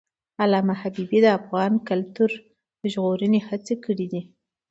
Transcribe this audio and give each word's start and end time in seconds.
علامه 0.43 0.75
حبیبي 0.81 1.19
د 1.23 1.27
افغان 1.39 1.73
کلتور 1.89 2.31
د 2.81 2.83
ژغورنې 2.93 3.39
هڅې 3.49 3.75
کړی 3.85 4.05
دي. 4.11 4.21